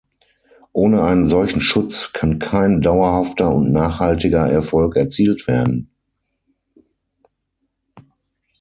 Ohne 0.73 1.03
einen 1.03 1.27
solchen 1.29 1.61
Schutz 1.61 2.11
kann 2.11 2.39
kein 2.39 2.81
dauerhafter 2.81 3.51
und 3.53 3.71
nachhaltiger 3.71 4.47
Erfolg 4.49 4.95
erzielt 4.95 5.47
werden. 5.47 5.91